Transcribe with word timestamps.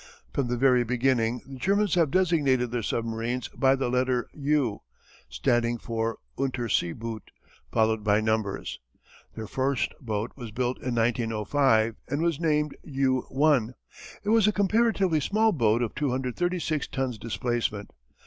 From 0.33 0.47
the 0.47 0.57
very 0.57 0.83
beginning 0.83 1.43
the 1.45 1.59
Germans 1.59 1.93
have 1.93 2.09
designated 2.09 2.71
their 2.71 2.81
submarines 2.81 3.49
by 3.49 3.75
the 3.75 3.87
letter 3.87 4.27
"U" 4.33 4.81
(standing 5.29 5.77
for 5.77 6.17
Unterseeboot) 6.39 7.29
followed 7.71 8.03
by 8.03 8.19
numbers. 8.19 8.79
The 9.35 9.47
first 9.47 9.93
boat 10.01 10.31
was 10.35 10.49
built 10.49 10.77
in 10.77 10.95
1905 10.95 11.97
and 12.07 12.23
was 12.23 12.39
named 12.39 12.75
"U 12.83 13.27
1." 13.29 13.75
It 14.23 14.29
was 14.29 14.47
a 14.47 14.51
comparatively 14.51 15.19
small 15.19 15.51
boat 15.51 15.83
of 15.83 15.93
236 15.93 16.87
tons 16.87 17.19
displacement. 17.19 17.91